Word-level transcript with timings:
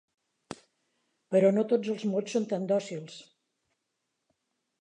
Però 1.35 1.51
no 1.57 1.65
tots 1.73 1.93
els 1.95 2.07
mots 2.13 2.35
són 2.39 2.49
tan 2.55 2.67
dòcils. 2.75 3.21